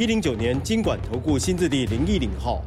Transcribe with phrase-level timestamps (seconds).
[0.00, 2.62] 一零九年金管投顾新字地零一零号。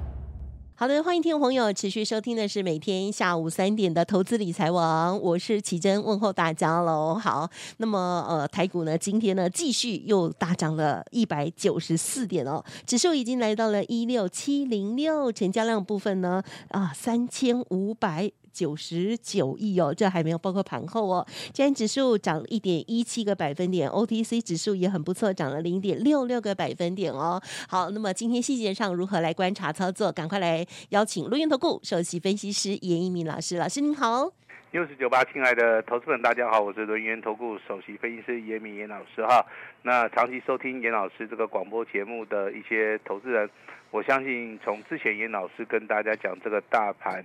[0.76, 7.16] 好的，欢迎听众朋友持续收听的是每天下午三点的投资理财王，我是奇珍，问候大家喽。
[7.16, 18.32] 好，那么呃台股呢今天呢继续又大涨了一百九十四点哦，指数已经来到了一六七零六，成交量部分呢啊三千五百。
[18.54, 21.26] 九十九亿哦，这还没有包括盘后哦。
[21.52, 27.42] 今天指数涨一点一七个百分点，OTC 指数也很不错，涨了零点六六个百分点哦。
[27.68, 30.12] 好，那么今天细节上如何来观察操作？
[30.12, 34.32] 赶快来邀请轮源投顾首席分析师严一民老师，老师您好。
[34.72, 39.46] 六十九八，亲爱的投资们，大家好，我是轮源投顾首席分析师严一民严老师哈。
[39.84, 43.50] 那长期收听严老师这个广播节目的一些投资人，
[43.92, 47.24] 我相信从之前严老师跟大家讲这个大盘。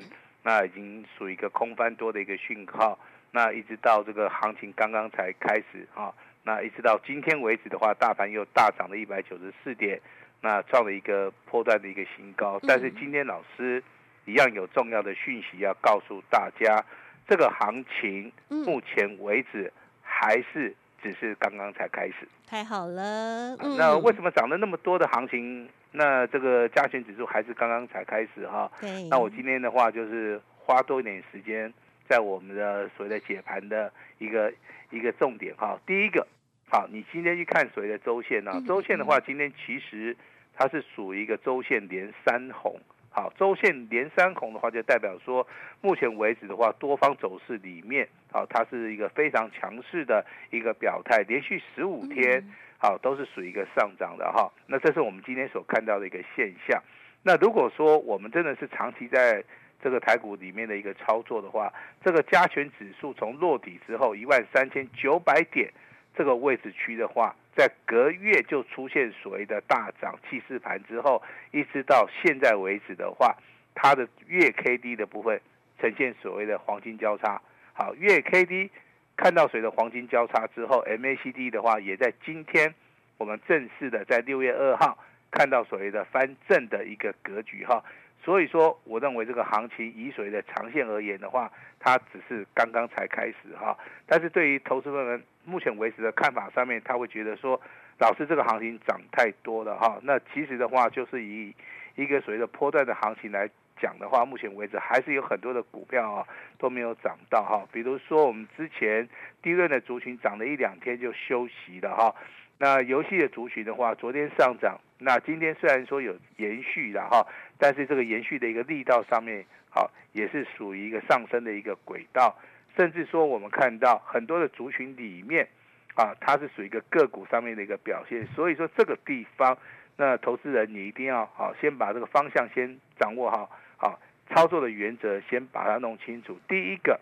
[0.48, 2.98] 那已经属于一个空翻多的一个讯号，
[3.32, 6.10] 那一直到这个行情刚刚才开始啊，
[6.42, 10.00] 那一直到今天为止的话，大盘又大涨了一百九十四点，
[10.40, 12.58] 那创了一个破断的一个新高。
[12.66, 13.84] 但是今天老师
[14.24, 16.82] 一样有重要的讯息要告诉大家，
[17.28, 22.26] 这个行情目前为止还是只是刚刚才开始。
[22.46, 25.68] 太好了，那为什么涨了那么多的行情？
[25.90, 28.70] 那这个加权指数还是刚刚才开始哈，
[29.10, 31.72] 那我今天的话就是花多一点时间
[32.06, 34.52] 在我们的所谓的解盘的一个
[34.90, 35.80] 一个重点哈。
[35.86, 36.26] 第一个，
[36.70, 40.14] 好，你今天去看所谓的周线呢，周线的话，今天其实
[40.54, 42.78] 它是属于一个周线连三红，
[43.08, 45.46] 好，周线连三红的话，就代表说
[45.80, 52.46] 目前为止的话，多方走势里面，好，它是一个非常强势的一个表态，连续十五天。
[52.80, 54.48] 好，都是属于一个上涨的哈。
[54.68, 56.80] 那这是我们今天所看到的一个现象。
[57.24, 59.42] 那如果说我们真的是长期在
[59.82, 61.72] 这个台股里面的一个操作的话，
[62.04, 65.72] 这个加权指数从落底之后一万三千九百点
[66.16, 73.36] 这个位置区的话，在隔月就出现所谓的大涨气势盘之后，一直到现在为止的话，
[73.74, 75.40] 它的月 K D 的部分
[75.80, 77.42] 呈现所谓的黄金交叉。
[77.72, 78.70] 好，月 K D。
[79.18, 82.72] 看到谁的黄金交叉之后，MACD 的话也在今天，
[83.16, 84.96] 我们正式的在六月二号
[85.32, 87.82] 看到所谓的翻正的一个格局哈，
[88.22, 93.76] 所以说我认为这个行情以所谓的长线而言的话，它只是刚刚才开始哈，
[94.06, 97.60] 但是对于投资们目前为止的看法上面，他会觉得说，
[97.98, 101.52] 老师这个行情涨太多了哈，那其实的话就是以
[101.96, 103.50] 一个所谓的波段的行情来。
[103.80, 106.26] 讲的话，目前为止还是有很多的股票啊
[106.58, 109.08] 都没有涨到哈，比如说我们之前
[109.42, 112.14] 低润的族群涨了一两天就休息了哈，
[112.58, 117.26] 那游戏的族群的话，昨天上涨，那今天虽然说有延续了哈，
[117.58, 122.36] 但是这个延续的一个力道上面，好也是属于一个上升的一个轨道，
[122.76, 125.46] 甚至说我们看到很多的族群里面
[125.94, 129.56] 啊，它是属于一个个股上面的一个表现，所以说这个地方，
[129.96, 133.50] 那投资人你一定要好先把这个方向先掌握好。
[133.78, 133.98] 好，
[134.28, 136.38] 操作的原则先把它弄清楚。
[136.48, 137.00] 第一个，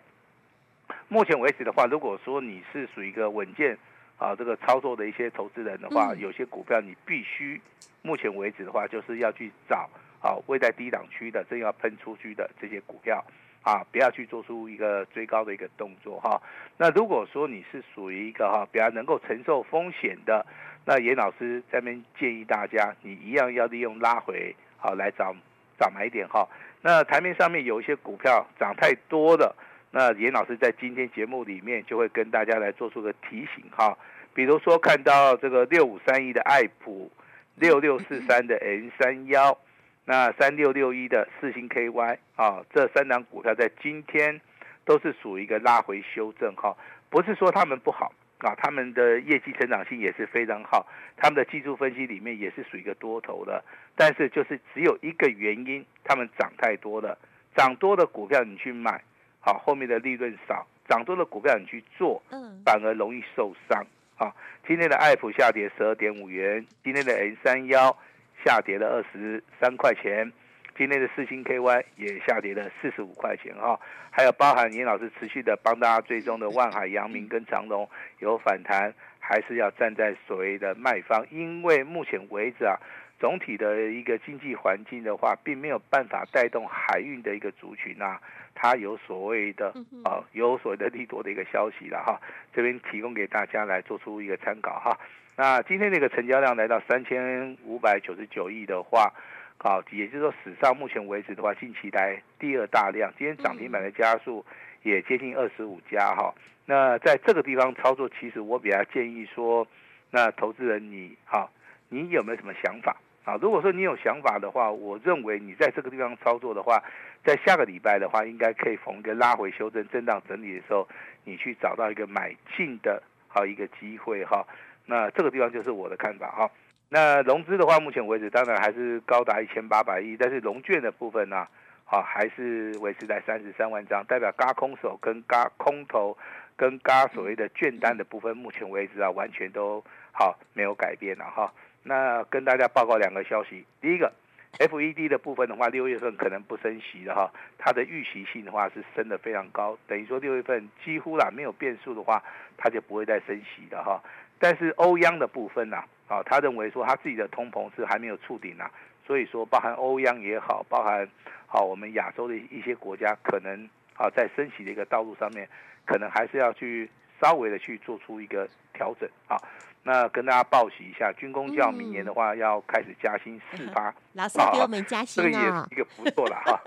[1.09, 3.75] 目前为止的话，如果说你是属于一个稳健
[4.17, 7.59] 啊这个操作的一些投资人的话，有些股票你必须
[8.03, 9.89] 目前为止的话，就是要去找
[10.21, 13.25] 啊位在低档区的正要喷出去的这些股票
[13.63, 16.39] 啊，不要去做出一个追高的一个动作哈。
[16.77, 20.45] 那如果说你是属于一个哈比较能够承受风险的，
[20.85, 25.35] 那严老师这边建议大家，你一样要利用拉回好来找
[25.79, 26.47] 涨买点哈。
[26.81, 29.55] 那台面上面有一些股票涨太多的，
[29.91, 33.97] 那严老师在今天节目里面就会跟大家来做出个提醒哈，
[34.33, 37.11] 比如说看到这个六五三一的爱普，
[37.55, 39.57] 六六四三的 N 三幺，
[40.05, 44.39] 那三六六一的四星 KY 啊，这三档股票在今天
[44.85, 46.77] 都是属于一个拉回修正哈，
[47.09, 48.13] 不是说他们不好。
[48.39, 50.85] 啊，他们的业绩成长性也是非常好，
[51.15, 53.63] 他们的技术分析里面也是属于一个多头的，
[53.95, 57.17] 但是就是只有一个原因，他们涨太多了，
[57.55, 59.01] 涨多的股票你去买，
[59.39, 63.85] 好，后面的利润少，涨多的股票你去做，嗯反而容易受伤。
[64.17, 64.33] 啊，
[64.67, 67.95] 今天的爱普下跌十二点五元，今天的 N 三幺
[68.43, 70.31] 下跌了二十三块钱，
[70.77, 73.79] 今天的四星 KY 也下跌了四十五块钱哈，
[74.11, 77.89] 还有包含严老师持续的帮大家追踪的万海、阳明跟长隆
[78.19, 82.77] 有反弹，还是要站在所谓的卖方，因为目前为止啊，
[83.19, 88.21] 总体的一个经济环境的话，并没有办法带动海运的一个族群啊，
[88.53, 92.21] 它有所谓的啊，有所谓的利多的一个消息了哈，
[92.53, 94.95] 这边提供给大家来做出一个参考哈。
[95.35, 99.11] 那今天这个成交量来到三千五百九十九亿的话。
[99.59, 104.45] 好，也就是说，史上目前为止的话，近期来第二大量，今天涨停板的家数
[104.83, 106.33] 也接近二十五家哈。
[106.65, 109.67] 那在这个地方操作，其实我比较建议说，
[110.11, 111.49] 那投资人你好，
[111.89, 112.95] 你有没有什么想法
[113.25, 113.35] 啊？
[113.41, 116.83] 如果说你有想法的话，我认为你在这个地方操作的话，
[117.23, 120.87] 在下个礼拜的话，应该可以逢一个拉回修正、震荡整理的时候，
[121.23, 124.45] 你去找到一个买进的好一个机会哈。
[124.85, 126.49] 那这个地方就是我的看法哈。
[126.89, 131.45] 那融资的话，目前为止当然还是高达一千八百亿，但是融券的部分呢，
[131.83, 136.17] 好还是维持在三十三万张，代表轧空手跟轧空头
[136.55, 141.53] 跟轧所谓的券单的部分，目前为止啊完全都好没有改变了哈。
[141.83, 144.09] 那跟大家报告两个消息，第一个
[144.57, 152.23] ，FED 的部分的话，六月份可能不升息了哈，它的预期性的话是升得非常高，等于说六月份几乎啦没有变数的话，
[152.57, 154.01] 它就不会再升息的哈。
[154.39, 155.75] 但是欧央的部分呢？
[155.77, 155.85] 啊，
[156.25, 158.71] 他认为说他自己的通膨是还没有触顶啊，
[159.05, 161.07] 所以说包含欧央也好，包含
[161.45, 165.47] 好我们亚洲的一些国家，可能啊在升息的一个道路上面，
[165.85, 166.89] 可能还是要去
[167.21, 169.37] 稍微的去做出一个调整啊。
[169.83, 176.59] 那跟大家报喜一下，军工教明年的话要开始加薪四趴，老师给我们加薪啊，这个也是一个不错了哈。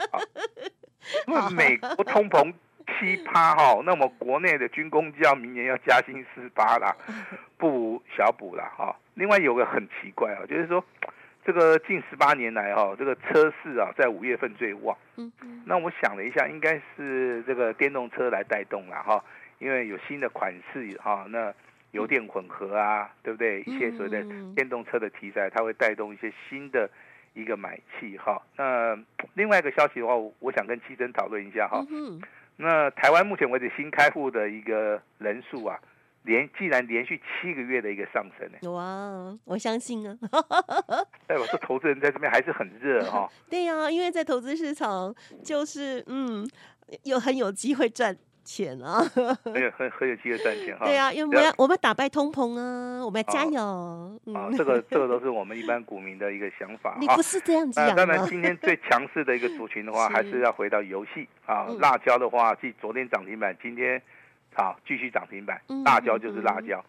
[1.26, 2.52] 因为美国通膨。
[3.00, 6.94] 七趴哈，那么国内的军工就要明年要加薪四八啦，
[7.56, 8.94] 不无小补啦哈。
[9.14, 10.84] 另外有个很奇怪啊，就是说
[11.44, 14.96] 这个近十八年来哈，这个车市啊在五月份最旺。
[15.64, 19.24] 那我想了一下，应该是这个电动车来带动了哈，
[19.58, 21.52] 因为有新的款式哈，那
[21.92, 23.62] 油电混合啊，对不对？
[23.62, 24.22] 一些所谓的
[24.54, 26.88] 电动车的题材，它会带动一些新的
[27.34, 28.40] 一个买气哈。
[28.56, 28.98] 那
[29.34, 31.84] 另外一个消息的话，我想跟七珍讨论一下哈。
[32.60, 35.78] 那台湾目前为止新开户的一个人数啊，
[36.24, 40.18] 连既然连续七个月的一个上升呢，哇，我相信啊，
[41.26, 43.30] 代表说投资人在这边还是很热哈、哦。
[43.48, 46.46] 对呀、啊，因为在投资市场就是嗯，
[47.04, 48.16] 有很有机会赚。
[48.50, 49.00] 钱啊，
[49.44, 50.84] 很有很很有机会赚钱哈。
[50.84, 54.20] 对啊，因为我们要我们要打败通膨啊，我们要加油。
[54.34, 56.96] 啊，这个这个都是我们一般股民的一个想法。
[56.98, 57.94] 你不是这样子讲。
[57.94, 61.68] 当然，今天最强势的一个族群的话，还是要回到游戏啊。
[61.78, 64.02] 辣椒的话，继昨天涨停板，今天
[64.52, 65.60] 好继续涨停板。
[65.84, 66.84] 辣椒就是辣椒。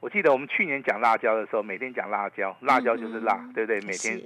[0.00, 3.80] 我记得我们去年讲辣椒的时候，每天讲辣椒，辣椒就是辣，对不对？
[3.82, 4.20] 每天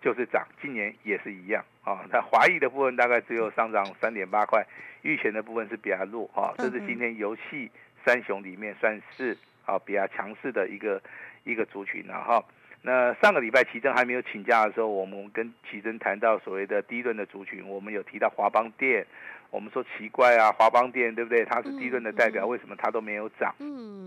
[0.00, 2.04] 就是涨，今年也是一样啊。
[2.10, 4.66] 那华裔的部分大概只有上涨三点八块。
[5.02, 7.70] 玉泉的部分是比较弱啊，这是今天游戏
[8.04, 11.00] 三雄里面算是啊比较强势的一个
[11.42, 12.44] 一个族群了哈。
[12.82, 19.06] 那上个礼拜奇珍还没有请假的时候，我们跟奇珍谈到所谓的低润的族群，我们有提到华邦电，
[19.50, 21.44] 我们说奇怪啊，华邦电对不对？
[21.44, 23.54] 它是低润的代表，为什么它都没有涨？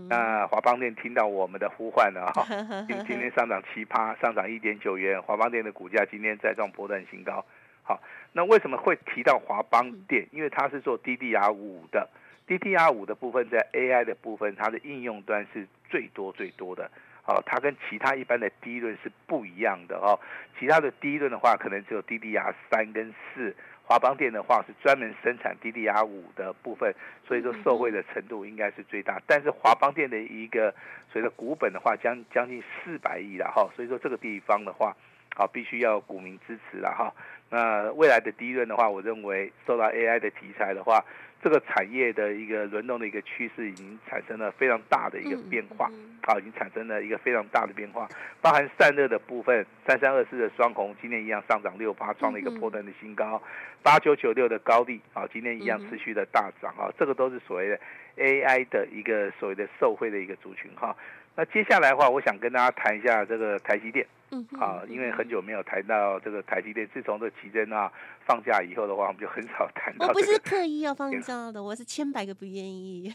[0.08, 2.46] 那华邦电听到我们的呼唤了哈，
[2.88, 7.44] 今天上涨七趴，上涨一点九元，华邦电的股价今天再创波段新高。
[7.82, 8.00] 好，
[8.32, 10.26] 那为什么会提到华邦电？
[10.32, 12.08] 因为它是做 DDR 五的
[12.48, 16.90] ，DDR 五的部分在 AI 的部分，它的应用端是最多最多的。
[17.26, 20.18] 好，它跟其他一般的低润是不一样的哦。
[20.58, 23.54] 其他的低润的话，可能只有 DDR 三跟四，
[23.86, 26.94] 华邦电的话是专门生产 DDR 五的部分，
[27.28, 29.20] 所以说受惠的程度应该是最大。
[29.26, 30.74] 但是华邦电的一个
[31.12, 34.96] 随着股本的话，将将近四百亿了哈，所以说这个地方的话，
[35.36, 37.12] 好，必须要股民支持了哈。
[37.50, 41.04] 那未来的第一轮的话，我认为受到 AI 的题材的话，
[41.44, 45.90] 这个产业的一个轮动的一个趋势已经产生了非常大的一个变化，
[46.22, 48.08] 好，已经产生了一个非常大的变化，
[48.40, 53.42] 包含散热的部分，三三二四的双红今天一样上涨六八，创了一个破断的新高，
[53.82, 57.78] 八九九六的高地啊，今天一样持续的大涨啊，这个都是所谓的
[58.16, 60.96] AI 的一个所谓的受惠的一个族群哈。
[61.36, 64.06] 那接下来的话，我想跟大家谈一下这个台积电。
[64.30, 67.90] 嗯，好，因为很久没有谈到这个台积电，自从这奇珍啊
[68.24, 70.08] 放假以后的话，我们就很少谈到。
[70.08, 73.12] 我不是刻意要放假的，我是千百个不愿意。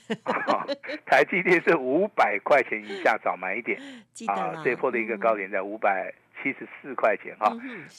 [1.06, 3.80] 台积电是五百块钱以下早买一点，
[4.28, 7.54] 啊，这波的一个高点在五百七十四块钱哈。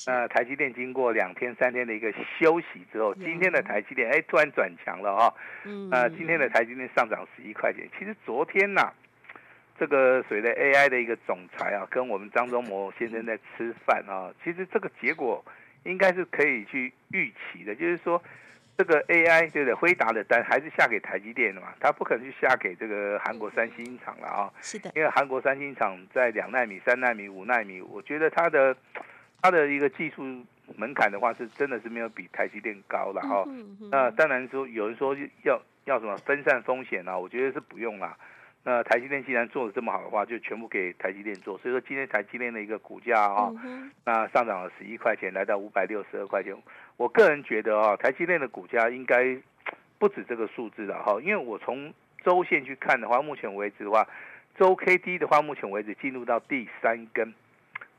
[0.07, 5.35] 那台积电经过两天三天的一个休息之后，今天的台积电哎突然转强了哈。
[5.65, 5.91] 嗯。
[5.91, 8.93] 那今天的台积电上涨十一块钱，其实昨天呐。
[9.81, 15.43] 这个所谓的 AI 的一个总裁啊，跟我们张忠谋先生在吃饭啊，其实这个结果
[15.85, 18.23] 应该是可以去预期的，就是说。
[18.79, 19.75] 这个 AI 对不对？
[19.75, 21.75] 辉达的单还是下给台积电的嘛？
[21.79, 24.53] 他不可能去下给这个韩国三星厂了啊、哦。
[24.63, 24.91] 是的。
[24.97, 28.75] 因为韩国三星厂在两纳米、三纳米、五纳米，我觉得它的
[29.43, 30.23] 它的一个技术
[30.77, 33.49] 门槛的话，是真的是没有比台积电高了哈、哦。
[33.91, 38.17] 那当然说有人说要要什么分散风险啊，我觉得是不用啦。
[38.63, 41.57] 那台积电既然做的这么好的话，就全部给台积电做。
[41.59, 43.57] 所以说今天台积电的一个股价啊、哦，
[44.05, 46.55] 那上涨了十一块钱，来到五百六十二块钱。
[46.99, 49.35] 我个人觉得啊，台积电的股价应该
[49.99, 54.07] 不止这个数字了哈，因为我从周线去看的话，目前为止的话，
[54.59, 57.33] 周 K D 的话，目前为止进入到第三根。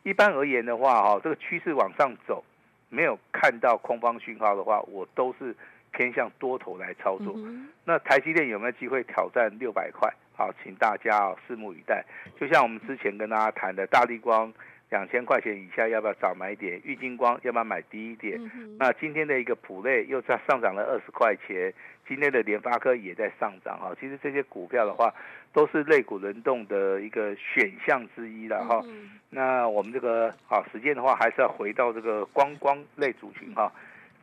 [0.03, 2.43] 一般而言的话哈，这个趋势往上走，
[2.89, 5.55] 没有看到空方讯号的话，我都是
[5.91, 7.35] 偏向多头来操作。
[7.83, 10.07] 那台积电有没有机会挑战六百块？
[10.41, 12.03] 好，请大家啊拭目以待。
[12.39, 14.51] 就像我们之前跟大家谈的大力光。
[14.91, 16.77] 两千块钱以下要不要早买一点？
[16.83, 18.37] 玉金光要不要买低一点？
[18.43, 21.73] 嗯、那今天的一个普类又在上涨了二十块钱，
[22.05, 23.95] 今天的联发科也在上涨哈。
[24.01, 25.13] 其实这些股票的话，
[25.53, 28.81] 都是类股轮动的一个选项之一了哈。
[28.83, 33.71] 嗯、那我们这个好时间的话，还是要回到这个观光类族群哈。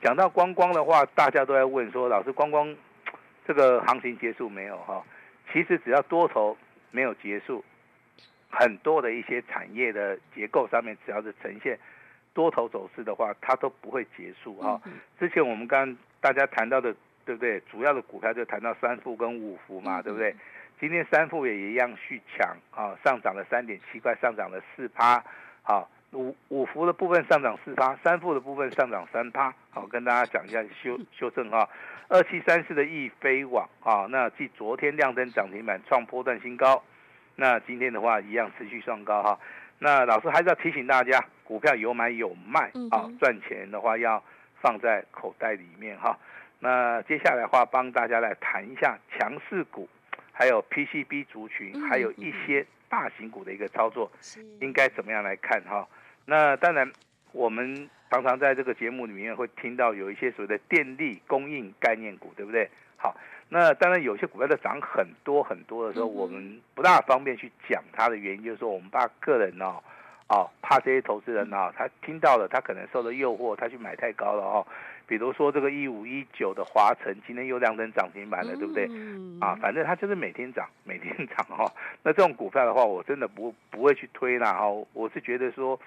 [0.02, 2.76] 讲到观光的话，大家都在问说，老师观光
[3.46, 5.02] 这个行情结束没有哈？
[5.52, 6.56] 其实只要多头
[6.90, 7.64] 没有结束。
[8.50, 11.78] 很多的一些产业的结构上面，只要是呈现
[12.32, 14.80] 多头走势的话，它都不会结束哈。
[15.20, 16.94] 之前我们刚刚大家谈到的，
[17.26, 17.60] 对不对？
[17.70, 20.34] 主要的股票就谈到三富跟五福嘛，对不对？
[20.80, 25.22] 今天三富也一样续强啊，上涨了三点七块，上涨了四趴。
[25.62, 29.52] 好，五五福的部分上涨四趴，三富的部分上涨三趴。
[29.70, 31.68] 好，跟大家讲一下修修正哈。
[32.08, 36.82] 二七三四的易飞网啊，那继昨天亮灯涨停板创波段新高。
[37.36, 39.38] 那今天的话一样持续创高哈，
[39.78, 44.22] 那老师还是要提醒大家，股票有买有卖啊，赚钱的话要
[44.60, 46.18] 放在口袋里面哈。
[46.58, 49.88] 那接下来的话帮大家来谈一下强势股，
[50.38, 54.08] 还有 PCB 族群，还有一些大型股的一个操作，
[54.60, 55.84] 应该怎么样来看哈？
[56.26, 56.88] 那当然，
[57.32, 62.70] 我们常常在这个节目里面会听到有一些所谓的电力供应概念股，对不对？
[62.96, 63.16] 好。
[63.48, 69.82] 那当然，有些股票在涨很多很多的时候，我们不大方便去讲它的原因，就是说我们怕个人哦，
[70.28, 74.64] 哦，怕这些投资人哦，他听到了，他可能受了诱惑，他去买太高了哦。
[75.08, 78.86] 比如说这个一五一九的华晨，今天又亮灯涨停板了，对不对？
[79.40, 81.64] 啊，反正它就是每天涨，每天涨哈。
[82.04, 84.68] 那这种股票的话，我真的不不会去推啦哈。
[84.92, 85.80] 我是觉得说，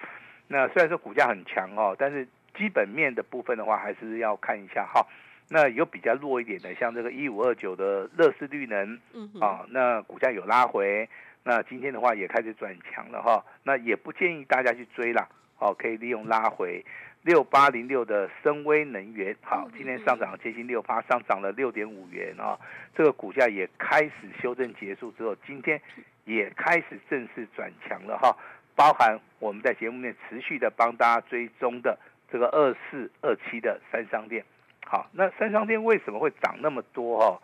[0.48, 2.26] 那虽然说股价很强哦，但是
[2.58, 5.06] 基本面的部分的话，还是要看一下哈。
[5.48, 8.98] 那有比较弱一点的，像这个一五二九的乐视绿能，
[9.40, 11.08] 啊，那股价有拉回，
[11.44, 16.84] 那今天的话也开始转强了哈，那也不建议大家去追啦，哦，可以利用拉回。
[17.22, 22.58] 六八零六的深威能源，好，今天上涨接近六趴，上涨了六点五元啊，
[22.96, 25.80] 这个股价也开始修正结束之后，今天
[26.24, 28.36] 也开始正式转强了哈，
[28.74, 31.96] 包含我们在节目内持续的帮大家追踪的
[32.28, 34.44] 这个二四二七的三商店。
[34.84, 37.40] 好，那三商店为什么会涨那么多哈？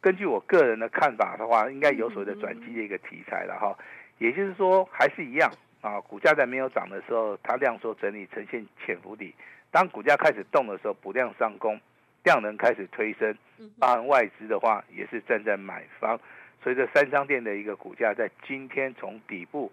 [0.00, 3.78] 根据我个人的看法的话，应该有所谓的转机的一个题材了哈。
[4.18, 5.50] 也就是说，还是一样
[5.84, 9.34] 啊，股价在没有涨的时候，它量缩整理呈现潜伏底；
[9.70, 11.78] 当股价开始动的时候，补量上攻，
[12.22, 13.36] 量能开始推升，
[13.78, 16.18] 包含外资的话也是站在买方。
[16.62, 19.70] 所以这三商店的一个股价在今天从底部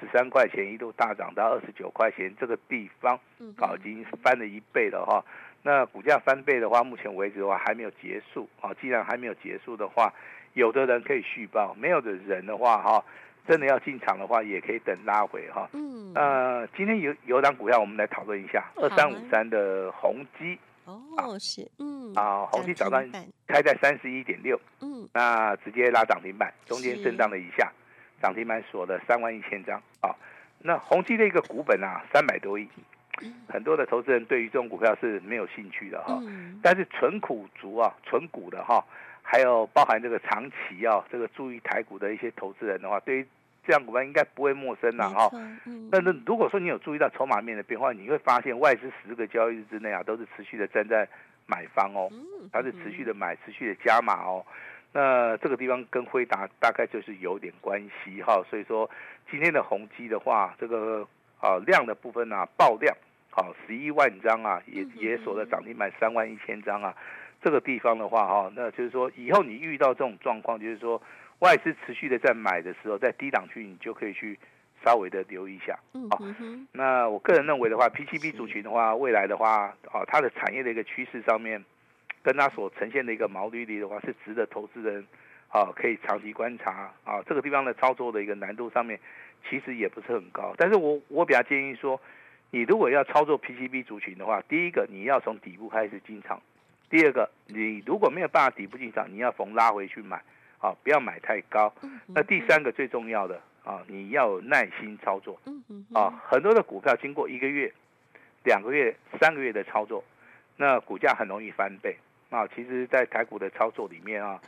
[0.00, 3.20] 十三块钱一度大涨到二十九块钱这个地方，
[3.58, 5.22] 啊，已经翻了一倍了哈。
[5.62, 8.72] 那股价翻倍的话，目前为止的话还没有结束啊。
[8.80, 10.10] 既然还没有结束的话，
[10.54, 13.04] 有的人可以续报，没有的人的话哈，
[13.46, 15.68] 真的要进场的话，也可以等拉回哈。
[15.72, 16.12] 嗯。
[16.14, 20.58] 呃，今天有有档股票，我们来讨论一下，二三五三的宏基。
[20.84, 22.12] 哦，是，嗯。
[22.14, 23.04] 啊，宏基早上
[23.46, 27.72] 开在三十一点六，嗯，那直接拉涨停板，中间震荡了一下，
[28.20, 30.14] 涨停板锁了三万一千张啊。
[30.58, 32.68] 那宏基的一个股本啊，三百多亿。
[33.46, 36.18] 很多的投资人对于这种股票是没有兴趣的哈，
[36.62, 38.82] 但是纯股族啊，纯股的哈，
[39.32, 43.26] 还有包含这个长期啊，这个注意台股的一些投资人的话，对于
[43.64, 45.30] 这样股票应该不会陌生了哈。
[45.88, 51.08] 但是如果说你有注意到筹码面的变化，你会发现外资十个交易日之内啊，都是持续的站在
[51.46, 52.10] 买方哦，
[52.52, 54.44] 它是持续的买，持续的加码哦。
[54.92, 58.90] 那这个地方跟辉达大概就是有点关系哈，所以说
[59.30, 61.06] 今天的宏基的话，这个
[61.40, 62.92] 啊量的部分啊爆量。
[63.30, 66.94] 好，十一万张啊，也也锁了涨停板三万一千张啊，
[67.40, 71.00] 这个地方的话哈，那就是说以后你遇到这种状况，就是说
[71.38, 74.38] 外资持续的在买的时候，在低档区你就可以去
[74.84, 75.78] 稍微的留意一下。
[76.10, 76.20] 好，
[76.72, 81.64] 那我个人认为的话，PCB 族群的话，未来的话，啊，它的产业的一个趋势上面，
[82.22, 85.06] 跟它所呈现的一个毛利率的话，是值得投资人
[85.48, 87.22] 啊可以长期观察啊。
[87.26, 88.98] 这个地方的操作的一个难度上面，
[89.48, 90.52] 其实也不是很高。
[90.58, 92.00] 但是我我比较建议说，
[92.50, 96.40] 你如果要操作 PCB 族群的话，第一个你要从底部开始进场，
[96.88, 100.22] 第二个你如果没有办法底部进场，你要逢拉回去买。
[100.62, 101.72] 啊，不要买太高。
[102.08, 105.40] 那第三个最重要的啊，你要有耐心操作。
[105.94, 107.72] 啊，很多的股票经过一个月、
[108.44, 110.04] 两个月、三个月的操作，
[110.58, 111.96] 那股价很容易翻倍。
[112.28, 114.38] 啊，其实，在台股的操作里面啊，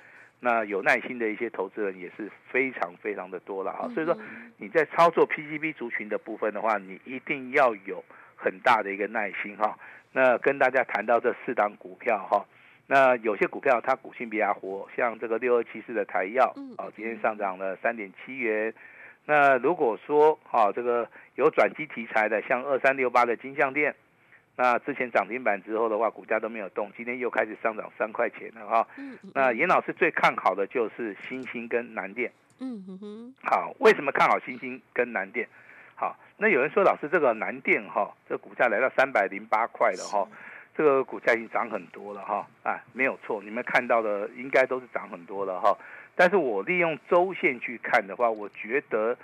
[0.44, 3.88] 那有耐心的一些投资人也是非常非常的多了哈。
[3.94, 4.18] 所以说，
[4.56, 8.02] 你在操作 PGB 族群的部分的话，你一定要有
[8.34, 9.78] 很大的一个耐心哈。
[10.10, 12.44] 那跟大家谈到这四档股票哈。
[12.88, 18.74] 那有些股票它股性比较活，像这个六二七四的台药，哦，今天上涨了三点七元。
[19.24, 23.94] 那如果说哈，这个有转机题材的，像二三六八的金像电，
[24.56, 28.86] 那之前涨停板之后的话，股价都没有动，今天又开始上涨三块钱了哈。
[28.96, 32.30] 嗯那严老师最看好的就是新兴跟南电。
[32.60, 33.34] 嗯哼。
[33.42, 35.48] 好，为什么看好新兴跟南电？
[35.94, 40.28] 好，那有人说老师这个南电哈，这股价来到三百零八块了哈。
[40.74, 45.76] 这个股价已经涨很多了哈，啊，没有错，你们看到的应该都是涨很多了哈。
[46.14, 49.16] 但是我利用周线去看的话，我觉得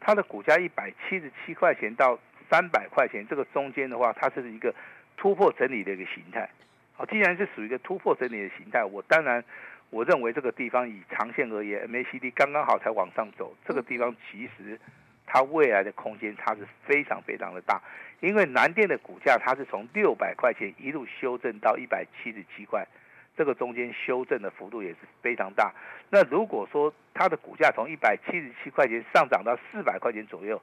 [0.00, 2.18] 它的股价一百七十七块钱到
[2.54, 4.72] 三百块钱这个中间的话，它是一个
[5.16, 6.48] 突破整理的一个形态。
[6.94, 9.42] 好，既然是属于一个突破整理的形态，我当然
[9.90, 14.78] 我认为这个地方以长线而言，MACD 刚刚好才往上走，这个地方其实。
[15.26, 17.80] 它未来的空间差是非常非常的大，
[18.20, 22.86] 因为南电的股价它是从六百块钱一路修正到一百七十七块，
[23.34, 25.72] 这个中间修正的幅度也是非常大。
[26.10, 30.60] 那如果说它的股价从一百七十七块钱上涨到四百块钱左右，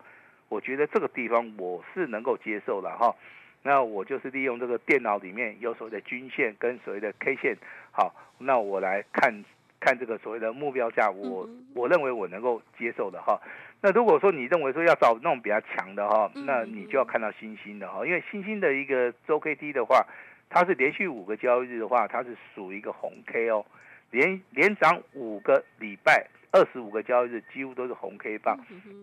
[0.52, 3.16] 我觉得这个地方我是能够接受了哈。
[3.64, 7.58] 那我就是利用这个电脑里面有所谓的均线跟所谓的 K 线，
[7.92, 9.32] 好，那我来看
[9.80, 13.40] 看这个所谓的目标价，我我认为我能够接受的哈。
[13.82, 20.06] 那如果说你认为说要找那种比较强的哈，那你就要看到欣兴的哈，因为欣兴的一个周 K D 的话，
[20.50, 23.66] 它是连续五个交易日的话，它是属于一个红 K 哦，
[24.10, 28.58] 连连涨五个礼拜，二十五个交易日几乎都是红 K 棒，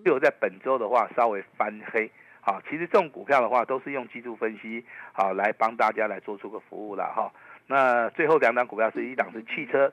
[0.04, 2.10] 只有在本周的话稍微翻黑。
[2.40, 7.32] 好，其实这种股票的话都是用技术分析好来帮大家来做出个服务了哈。
[7.66, 9.92] 那最后两档股票是一档是汽车。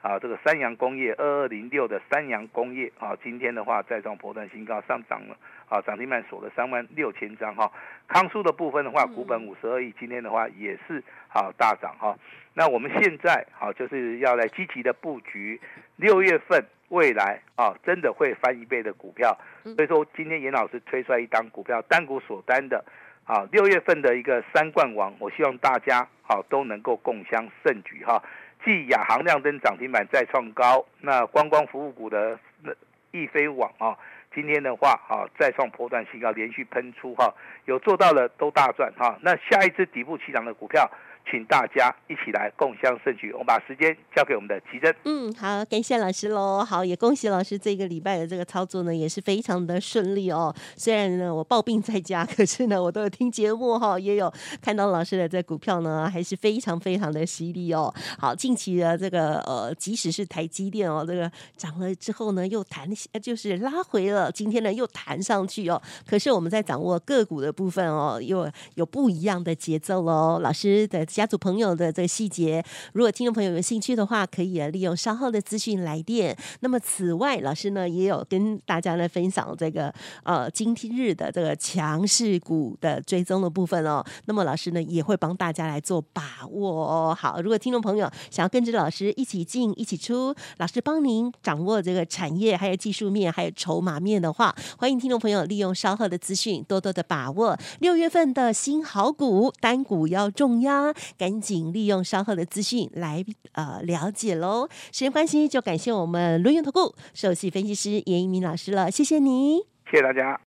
[0.00, 5.36] 啊，这个三洋工业二二零六的三洋工业啊，今天的话再创波段新高，上涨了
[5.68, 7.70] 啊，涨停板锁了三万六千张哈。
[8.08, 12.18] 康舒的部分的话，股本五十二亿，今天的话也是好大涨哈。
[12.54, 15.60] 那我们现在好就是要来积极的布局
[15.94, 19.34] 六月份未来啊，真的会翻一倍的股票。
[19.64, 22.84] 所以说今天严老师推出来一档股票，单股锁单的
[23.24, 28.22] 啊，六月份的一个三冠王，我希望大家好都能够共襄盛举哈。
[28.62, 32.70] 继亚航亮灯涨停板再创高，那观光服务股的那
[33.10, 33.96] 易飞网啊，
[34.34, 37.32] 今天的话啊再创波段新高，连续喷出哈，
[37.64, 39.18] 有做到了都大赚哈。
[39.22, 40.90] 那下一支底部起涨的股票。
[41.30, 43.32] 请大家一起来共襄盛举。
[43.32, 44.94] 我们把时间交给我们的奇珍。
[45.04, 46.64] 嗯，好，感谢老师喽。
[46.64, 50.54] 好，也恭喜老师这个礼拜的这个操作呢，也是非常的顺利哦。
[50.76, 57.92] 虽然呢我抱病在家，可是呢我都有听节目哈，也有看到老师的这股票呢，还是非常非常的犀利哦。
[58.18, 62.88] 好，近期的这个呃，即使是台积电哦，这个涨了之后呢，又弹，
[63.22, 65.80] 就是拉回了，今天呢又弹上去哦。
[66.06, 70.40] 可是我们在掌握个股的部分哦，又有不一样的节奏喽。
[70.40, 71.06] 老师的。
[71.12, 76.36] 家族朋友的这个细节，如果听众朋友有兴趣的话，可以利用稍后的资讯来电。
[76.60, 79.92] 那么此外，老师呢也有跟大家来分享这个
[80.24, 84.02] 呃今天日的这个强势股的追踪的部分哦。
[84.24, 87.16] 那么老师呢也会帮大家来做把握哦。
[87.18, 100.92] 好，如果听众朋友想要跟着老师一起进一起出，老师帮您掌握这个产业还有技术面还有筹码面的话，欢迎听众朋友利用稍后的资讯多多的把握六月份的新好股，单股要重压。
[101.16, 104.68] 赶紧利用稍后的资讯来呃了解喽。
[104.92, 109.58] 时间关系，就感谢我们轮元投顾首席分析师严一鸣老师了，谢谢你，
[109.90, 110.40] 谢谢大家。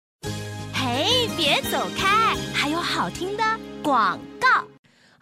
[0.72, 3.42] 嘿，别走开，还有好听的
[3.82, 4.64] 广告。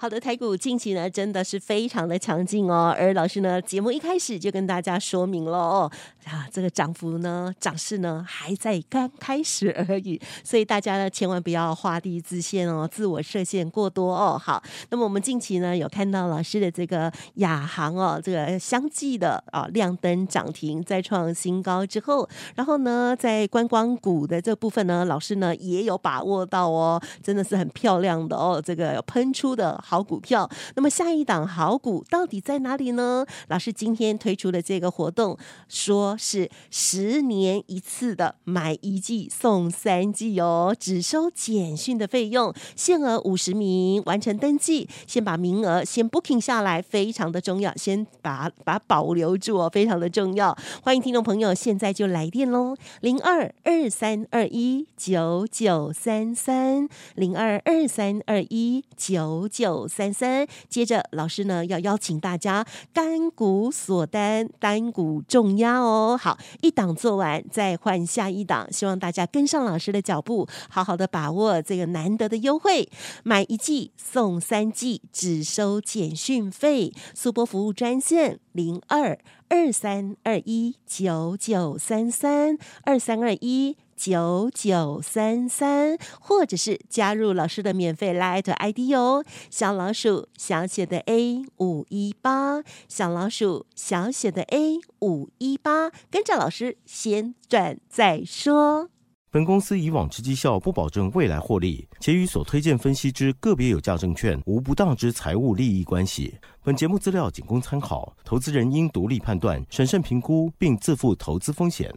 [0.03, 5.93] 好的，台股近期呢真的是非常的强劲哦，而老师呢节目一开始就跟大家说明了哦，
[6.25, 14.37] 啊这个涨幅呢涨势呢还在刚开始而已，所以大家呢千万不要画地自限哦，自我设限过多哦。
[14.37, 14.61] 好，
[14.91, 29.81] 那么我们近期呢有看到老师的这个亚航哦，这个相继的啊亮灯涨停再创新高之后，然后呢在观光股的这部分呢，老师呢也有把握到哦，真的是很漂亮的哦，这个喷出的。
[29.92, 33.26] 好股票，那么下一档好股到底在哪里呢？
[33.48, 35.37] 老师今天推出的这个活动，
[35.68, 50.57] 说是十年一次的买一季送三季哦，只收简讯的费用，限额五十名，完成登记，先把名额先 booking 下来，非常的重要，先把把保留住哦，非常的重要。
[50.83, 59.82] 欢迎听众朋友现在就来电喽，零二二三二一九九三三，零二二三二一九九。
[59.88, 66.18] 三三，接着老师呢要邀请大家单股锁单，单股重压哦。
[66.21, 72.88] 好，一档做完再换下一档，希望大家跟上老师的脚步，好好的把握这个难得的优惠，
[73.23, 76.92] 买一季送三季，只收简讯费。
[77.14, 79.18] 速播服务专线零二
[79.49, 83.77] 二三二一九九三三二三二一。
[83.96, 98.88] 九九三三，或者是加入老师的免费 Line ID 哦，小老鼠小写的 A 五一八，小老鼠小写的 A 五一八，跟着老师先转再说。
[99.31, 106.35] 本公司以往之绩效不保证未来获利，且与所推荐分析之个别有价证券无不当之财务利益关系。
[106.62, 111.90] 本节目资料仅供参考，投资人应独立判断、审慎评估，并自负投资风险。